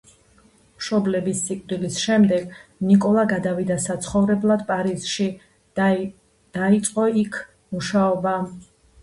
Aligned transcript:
მშობლების 0.77 1.41
სიკვდილის 1.49 1.99
შემდეგ 2.05 2.55
ნიკოლა 2.91 3.25
გადავიდა 3.33 3.77
საცხოვრებლად 3.83 4.65
პარიზში 4.71 5.29
და 5.83 5.91
დაიწყო 6.61 7.07
იქ 7.27 7.41
მუშაობა. 7.79 8.37